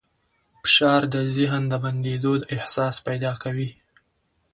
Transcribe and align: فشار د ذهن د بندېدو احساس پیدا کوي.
فشار 0.63 1.01
د 1.13 1.15
ذهن 1.35 1.63
د 1.69 1.73
بندېدو 1.83 2.33
احساس 2.55 2.95
پیدا 3.07 3.31
کوي. 3.43 3.69